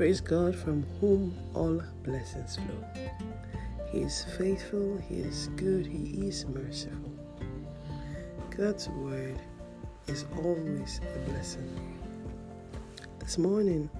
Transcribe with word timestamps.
Praise 0.00 0.22
God 0.22 0.56
from 0.56 0.82
whom 0.98 1.36
all 1.52 1.82
blessings 2.02 2.56
flow. 2.56 3.04
He 3.92 3.98
is 3.98 4.24
faithful, 4.38 4.96
He 5.06 5.16
is 5.16 5.48
good, 5.56 5.84
He 5.84 6.26
is 6.26 6.46
merciful. 6.46 7.12
God's 8.48 8.88
word 8.88 9.38
is 10.06 10.24
always 10.38 11.02
a 11.02 11.30
blessing. 11.30 11.68
This 13.18 13.36
morning, 13.36 13.90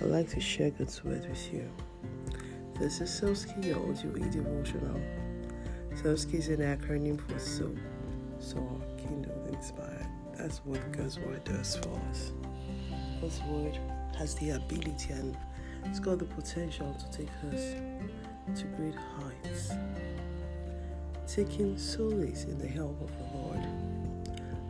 I'd 0.00 0.06
like 0.06 0.28
to 0.28 0.40
share 0.40 0.70
God's 0.70 1.02
word 1.02 1.28
with 1.28 1.52
you. 1.52 1.68
This 2.78 3.00
is 3.00 3.10
Sowski, 3.10 3.64
your 3.64 3.80
audio 3.90 4.12
devotional. 4.30 5.00
Sowski 5.94 6.34
is 6.34 6.46
an 6.46 6.58
acronym 6.60 7.20
for 7.28 7.40
So, 7.40 7.74
So 8.38 8.58
Kindle 8.98 9.48
Inspired. 9.52 10.06
That's 10.36 10.58
what 10.58 10.92
God's 10.92 11.18
word 11.18 11.42
does 11.42 11.74
for 11.74 12.00
us. 12.08 12.30
God's 13.20 13.42
word 13.48 13.80
has 14.16 14.34
the 14.36 14.50
ability 14.50 15.12
and 15.12 15.36
it's 15.84 16.00
got 16.00 16.18
the 16.18 16.24
potential 16.24 16.94
to 16.94 17.18
take 17.18 17.30
us 17.52 17.74
to 18.56 18.64
great 18.76 18.94
heights. 18.94 19.72
Taking 21.26 21.76
solace 21.76 22.44
in 22.44 22.58
the 22.58 22.66
help 22.66 23.00
of 23.00 23.10
the 23.18 23.38
Lord. 23.38 23.60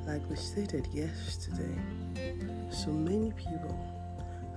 Like 0.07 0.29
we 0.29 0.37
stated 0.37 0.87
yesterday, 0.93 1.75
so 2.71 2.91
many 2.91 3.31
people 3.33 3.77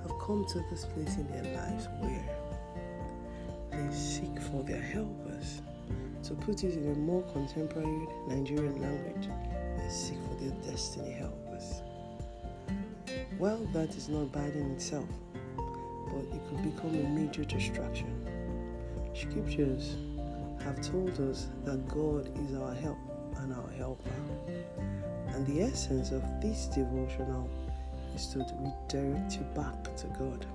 have 0.02 0.18
come 0.20 0.46
to 0.46 0.64
this 0.70 0.86
place 0.86 1.16
in 1.18 1.28
their 1.30 1.56
lives 1.56 1.88
where 2.00 2.38
they 3.72 3.94
seek 3.96 4.40
for 4.42 4.64
their 4.64 4.82
helpers. 4.82 5.62
To 6.24 6.34
put 6.36 6.64
it 6.64 6.76
in 6.76 6.92
a 6.92 6.96
more 6.96 7.24
contemporary 7.34 8.08
Nigerian 8.28 8.82
language, 8.82 9.30
they 9.78 9.90
seek 9.90 10.18
for 10.28 10.36
their 10.36 10.54
destiny 10.72 11.12
helpers. 11.12 11.82
Well, 13.42 13.68
that 13.74 13.96
is 13.96 14.08
not 14.08 14.32
bad 14.32 14.56
in 14.56 14.70
itself, 14.70 15.08
but 15.58 16.26
it 16.32 16.42
could 16.48 16.62
become 16.62 16.94
a 16.94 17.10
major 17.10 17.44
distraction. 17.44 18.14
Scriptures 19.16 19.96
have 20.64 20.80
told 20.80 21.20
us 21.20 21.48
that 21.66 21.88
God 21.88 22.30
is 22.46 22.56
our 22.56 22.76
help 22.76 23.00
and 23.38 23.52
our 23.52 23.72
helper. 23.72 24.12
And 25.30 25.48
the 25.48 25.64
essence 25.64 26.12
of 26.12 26.22
this 26.40 26.68
devotional 26.68 27.50
is 28.14 28.28
to 28.28 28.46
redirect 28.60 29.34
you 29.34 29.46
back 29.56 29.96
to 29.96 30.08
God. 30.20 30.46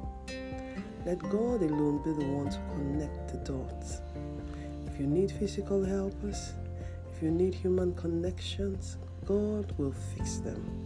Let 1.05 1.19
God 1.19 1.62
alone 1.62 2.05
be 2.05 2.12
the 2.12 2.31
one 2.31 2.50
to 2.50 2.61
connect 2.71 3.33
the 3.33 3.39
dots. 3.39 4.00
If 4.87 5.00
you 5.00 5.09
need 5.09 5.33
physical 5.33 5.84
helpers, 5.84 6.53
if 7.12 7.21
you 7.21 7.33
need 7.33 7.53
human 7.53 7.97
connections, 7.97 8.97
God 9.25 9.73
will 9.77 9.95
fix 10.15 10.37
them. 10.37 10.86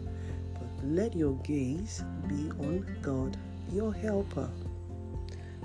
Let 0.83 1.15
your 1.15 1.35
gaze 1.43 2.03
be 2.27 2.51
on 2.59 2.87
God, 3.03 3.37
your 3.71 3.93
helper. 3.93 4.49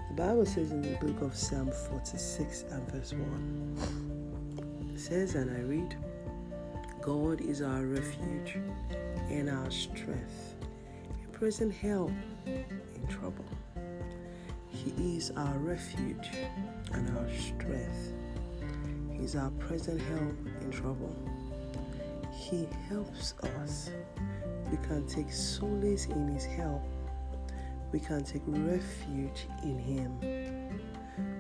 The 0.10 0.14
Bible 0.14 0.46
says 0.46 0.72
in 0.72 0.82
the 0.82 0.98
book 0.98 1.22
of 1.22 1.34
Psalm 1.34 1.72
46 1.90 2.66
and 2.72 2.92
verse 2.92 3.14
1, 3.14 4.92
it 4.94 5.00
says, 5.00 5.36
and 5.36 5.50
I 5.56 5.62
read, 5.62 5.96
God 7.02 7.40
is 7.40 7.62
our 7.62 7.86
refuge 7.86 8.58
and 9.30 9.50
our 9.50 9.72
strength, 9.72 10.56
a 11.24 11.38
present 11.38 11.74
help 11.74 12.12
in 12.46 13.08
trouble. 13.08 13.46
He 14.68 15.16
is 15.16 15.32
our 15.38 15.58
refuge 15.60 16.30
and 16.92 17.18
our 17.18 17.30
strength. 17.38 18.14
He 19.12 19.24
is 19.24 19.38
our 19.38 19.52
present 19.52 20.02
help 20.02 20.36
in 20.60 20.72
trouble. 20.72 21.16
He 22.34 22.68
helps 22.90 23.34
us. 23.64 23.92
We 24.72 24.78
can 24.78 25.06
take 25.08 25.32
solace 25.32 26.06
in 26.06 26.28
His 26.28 26.46
help. 26.46 26.84
We 27.92 28.00
can 28.00 28.24
take 28.24 28.42
refuge 28.48 29.48
in 29.64 29.78
Him. 29.80 30.20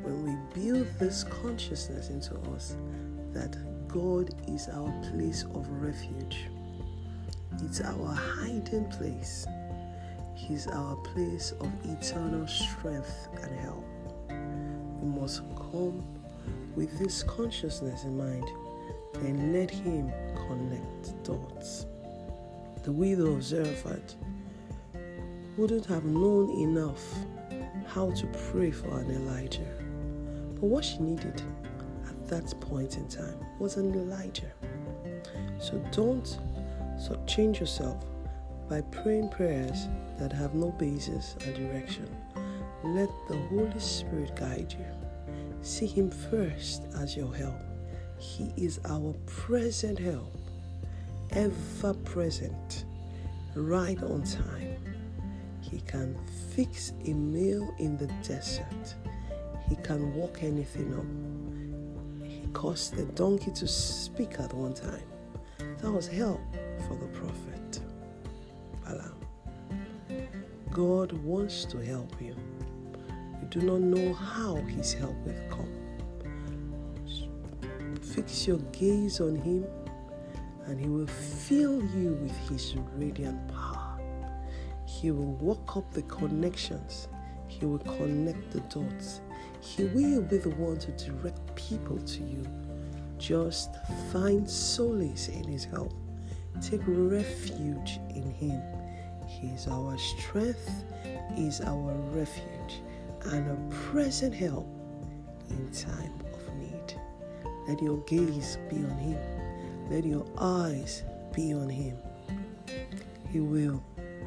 When 0.03 0.23
we 0.23 0.61
build 0.61 0.87
this 0.99 1.23
consciousness 1.23 2.09
into 2.09 2.35
us 2.51 2.75
that 3.33 3.57
God 3.87 4.33
is 4.47 4.69
our 4.69 4.91
place 5.11 5.43
of 5.53 5.67
refuge, 5.81 6.47
it's 7.63 7.81
our 7.81 8.13
hiding 8.13 8.85
place. 8.91 9.45
He's 10.35 10.67
our 10.67 10.95
place 10.97 11.53
of 11.59 11.71
eternal 11.85 12.47
strength 12.47 13.27
and 13.41 13.59
help. 13.59 13.85
We 15.01 15.09
must 15.09 15.41
come 15.55 16.03
with 16.75 16.97
this 16.99 17.23
consciousness 17.23 18.03
in 18.03 18.17
mind 18.17 18.47
and 19.15 19.53
let 19.53 19.71
Him 19.71 20.11
connect 20.47 21.23
dots. 21.23 21.85
The 22.85 22.91
widow 22.91 23.33
of 23.33 23.43
Zarephath 23.43 24.13
wouldn't 25.57 25.87
have 25.87 26.05
known 26.05 26.51
enough 26.51 27.03
how 27.87 28.11
to 28.11 28.27
pray 28.51 28.69
for 28.69 28.99
an 28.99 29.09
Elijah. 29.09 29.65
But 30.53 30.67
what 30.67 30.85
she 30.85 30.99
needed 30.99 31.41
at 32.07 32.27
that 32.27 32.53
point 32.61 32.97
in 32.97 33.07
time 33.07 33.39
was 33.57 33.77
an 33.77 33.91
Elijah. 33.95 34.51
So 35.59 35.83
don't 35.91 36.27
so 36.99 37.19
change 37.25 37.59
yourself 37.59 38.05
by 38.69 38.81
praying 38.81 39.29
prayers 39.29 39.87
that 40.19 40.31
have 40.31 40.53
no 40.53 40.69
basis 40.73 41.35
or 41.47 41.53
direction. 41.53 42.07
Let 42.83 43.09
the 43.27 43.37
Holy 43.49 43.79
Spirit 43.79 44.35
guide 44.35 44.75
you. 44.77 44.85
See 45.63 45.87
Him 45.87 46.11
first 46.11 46.83
as 46.99 47.17
your 47.17 47.33
help. 47.33 47.59
He 48.19 48.53
is 48.55 48.79
our 48.85 49.13
present 49.25 49.97
help, 49.97 50.37
ever 51.35 51.93
present, 52.05 52.85
right 53.55 54.01
on 54.03 54.23
time. 54.23 54.77
He 55.61 55.81
can 55.81 56.17
fix 56.55 56.93
a 57.05 57.13
meal 57.13 57.75
in 57.77 57.97
the 57.97 58.07
desert. 58.25 58.95
He 59.67 59.75
can 59.77 60.13
walk 60.13 60.43
anything 60.43 60.93
up. 60.93 62.25
He 62.25 62.47
caused 62.53 62.95
the 62.95 63.03
donkey 63.13 63.51
to 63.51 63.67
speak 63.67 64.39
at 64.39 64.53
one 64.53 64.73
time. 64.73 65.03
That 65.79 65.91
was 65.91 66.07
help 66.07 66.39
for 66.87 66.95
the 66.95 67.07
prophet. 67.07 67.81
Balaam. 68.85 69.19
God 70.71 71.11
wants 71.11 71.65
to 71.65 71.79
help 71.79 72.21
you. 72.21 72.35
You 73.41 73.47
do 73.49 73.61
not 73.61 73.81
know 73.81 74.13
how 74.13 74.55
his 74.55 74.93
help 74.93 75.15
will 75.25 75.49
come. 75.49 75.71
Fix 78.01 78.47
your 78.47 78.59
gaze 78.71 79.19
on 79.19 79.35
him 79.35 79.65
and 80.67 80.79
he 80.79 80.87
will 80.87 81.07
fill 81.07 81.83
you 81.95 82.17
with 82.21 82.35
his 82.49 82.75
radiant 82.95 83.47
power. 83.47 83.99
He 84.85 85.11
will 85.11 85.33
walk 85.33 85.77
up 85.77 85.91
the 85.91 86.01
connections. 86.03 87.07
He 87.47 87.65
will 87.65 87.79
connect 87.79 88.51
the 88.51 88.61
dots. 88.61 89.21
He 89.61 89.85
will 89.85 90.21
be 90.21 90.37
the 90.37 90.49
one 90.51 90.77
to 90.79 90.91
direct 90.91 91.55
people 91.55 91.97
to 91.97 92.23
you. 92.23 92.45
Just 93.17 93.75
find 94.11 94.49
solace 94.49 95.27
in 95.29 95.43
his 95.43 95.63
help. 95.63 95.93
Take 96.61 96.81
refuge 96.85 97.99
in 98.09 98.31
him. 98.31 98.61
He 99.27 99.47
is 99.47 99.67
our 99.67 99.97
strength, 99.97 100.83
is 101.37 101.61
our 101.61 101.93
refuge, 102.13 102.81
and 103.25 103.51
a 103.51 103.75
present 103.75 104.33
help 104.33 104.67
in 105.49 105.71
time 105.71 106.13
of 106.33 106.55
need. 106.55 106.99
Let 107.67 107.81
your 107.81 107.97
gaze 108.05 108.57
be 108.69 108.77
on 108.77 108.97
Him. 108.97 109.34
Let 109.89 110.03
your 110.03 110.25
eyes 110.37 111.03
be 111.33 111.53
on 111.53 111.69
Him. 111.69 111.97
He 113.29 113.39
will 113.39 113.83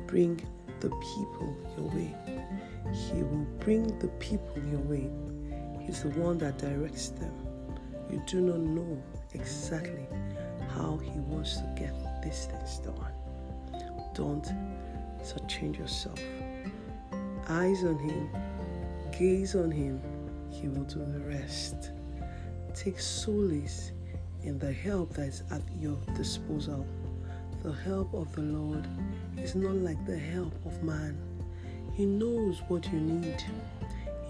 bring 0.07 0.41
the 0.81 0.89
people 0.89 1.57
your 1.77 1.87
way. 1.89 2.15
He 2.93 3.23
will 3.23 3.47
bring 3.59 3.99
the 3.99 4.09
people 4.21 4.63
your 4.71 4.81
way. 4.81 5.11
He's 5.81 6.03
the 6.03 6.11
one 6.11 6.39
that 6.39 6.59
directs 6.59 7.09
them. 7.09 7.35
You 8.11 8.23
do 8.27 8.41
not 8.41 8.61
know 8.61 9.03
exactly 9.35 10.07
how 10.69 10.97
He 10.99 11.19
wants 11.21 11.57
to 11.57 11.75
get 11.77 12.23
these 12.23 12.47
things 12.47 12.79
done. 12.79 13.13
Don't 14.15 14.47
so 15.25 15.37
change 15.49 15.79
yourself. 15.79 16.21
Eyes 17.49 17.83
on 17.83 17.99
Him, 17.99 18.31
gaze 19.19 19.57
on 19.57 19.71
Him, 19.71 20.01
He 20.51 20.69
will 20.69 20.85
do 20.85 21.05
the 21.05 21.21
rest. 21.21 21.91
Take 22.75 23.01
solace 23.01 23.93
in 24.43 24.59
the 24.59 24.73
help 24.73 25.15
that 25.15 25.29
is 25.29 25.43
at 25.51 25.63
your 25.79 25.99
disposal. 26.15 26.87
The 27.63 27.73
help 27.73 28.15
of 28.15 28.33
the 28.35 28.43
Lord 28.43 28.87
is 29.37 29.55
not 29.55 29.75
like 29.75 30.05
the 30.07 30.19
help 30.19 30.55
of 30.65 30.83
man. 30.83 31.19
He 31.95 32.07
knows 32.07 32.63
what 32.69 32.87
you 32.93 33.01
need, 33.01 33.43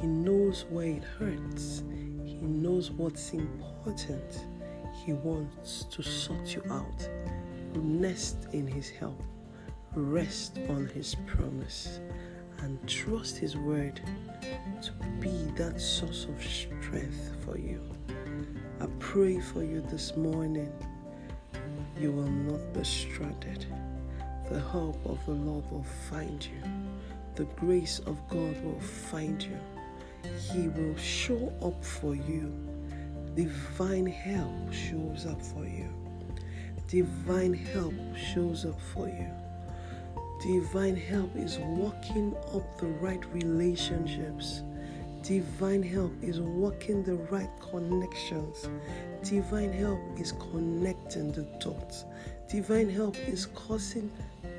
He 0.00 0.06
knows 0.06 0.64
where 0.70 0.86
it 0.86 1.04
hurts, 1.04 1.82
He 2.24 2.40
knows 2.40 2.90
what's 2.90 3.32
important. 3.32 4.46
He 5.04 5.12
wants 5.12 5.84
to 5.90 6.02
sort 6.02 6.54
you 6.54 6.62
out. 6.70 7.08
Nest 7.74 8.48
in 8.52 8.66
His 8.66 8.88
help 8.88 9.22
rest 9.94 10.58
on 10.68 10.86
His 10.94 11.14
promise 11.26 12.00
and 12.60 12.78
trust 12.88 13.36
His 13.36 13.56
word 13.56 14.00
to 14.82 14.92
be 15.20 15.50
that 15.56 15.80
source 15.80 16.24
of 16.24 16.42
strength 16.42 17.36
for 17.44 17.58
you. 17.58 17.80
Pray 19.12 19.40
for 19.40 19.64
you 19.64 19.80
this 19.80 20.14
morning. 20.16 20.70
You 21.98 22.12
will 22.12 22.28
not 22.28 22.74
be 22.74 22.84
stranded. 22.84 23.64
The 24.50 24.60
help 24.60 25.00
of 25.06 25.18
the 25.24 25.32
Lord 25.32 25.64
will 25.70 25.86
find 26.10 26.44
you. 26.44 26.62
the 27.34 27.44
grace 27.56 28.00
of 28.00 28.18
God 28.28 28.62
will 28.62 28.80
find 28.80 29.42
you. 29.42 29.58
He 30.52 30.68
will 30.68 30.94
show 30.98 31.50
up 31.62 31.82
for 31.82 32.14
you. 32.14 32.52
Divine 33.34 34.04
help 34.04 34.72
shows 34.74 35.24
up 35.24 35.40
for 35.40 35.64
you. 35.64 35.88
Divine 36.86 37.54
help 37.54 37.94
shows 38.14 38.66
up 38.66 38.78
for 38.92 39.08
you. 39.08 39.30
Divine 40.42 40.96
help 40.96 41.34
is 41.34 41.58
working 41.58 42.36
up 42.54 42.78
the 42.78 42.88
right 43.00 43.24
relationships. 43.32 44.64
Divine 45.22 45.82
help 45.82 46.12
is 46.22 46.40
working 46.40 47.02
the 47.02 47.14
right 47.14 47.50
connections. 47.70 48.68
Divine 49.22 49.72
help 49.72 50.00
is 50.18 50.32
connecting 50.32 51.32
the 51.32 51.42
dots. 51.60 52.04
Divine 52.48 52.88
help 52.88 53.16
is 53.28 53.46
causing 53.46 54.10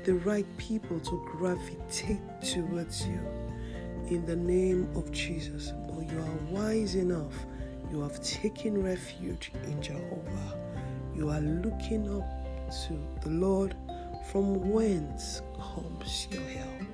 the 0.04 0.14
right 0.14 0.46
people 0.58 1.00
to 1.00 1.28
gravitate 1.32 2.20
towards 2.42 3.06
you. 3.06 3.20
In 4.08 4.24
the 4.26 4.36
name 4.36 4.88
of 4.94 5.10
Jesus, 5.10 5.72
oh, 5.90 6.00
you 6.00 6.18
are 6.18 6.62
wise 6.62 6.94
enough. 6.94 7.34
You 7.90 8.00
have 8.02 8.22
taken 8.22 8.82
refuge 8.82 9.50
in 9.64 9.82
Jehovah. 9.82 10.58
You 11.16 11.30
are 11.30 11.40
looking 11.40 12.08
up 12.16 12.28
to 12.86 12.98
the 13.22 13.30
Lord 13.30 13.74
from 14.30 14.70
whence 14.70 15.42
comes 15.56 16.28
your 16.30 16.42
help. 16.42 16.86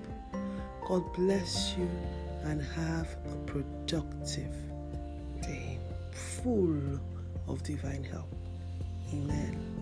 God 0.86 1.12
bless 1.14 1.74
you 1.76 1.88
and 2.44 2.62
have 2.62 3.16
a 3.32 3.36
productive 3.46 4.54
day 5.42 5.78
full 6.12 7.00
of 7.48 7.62
divine 7.62 8.04
help. 8.04 8.32
Amen. 9.12 9.76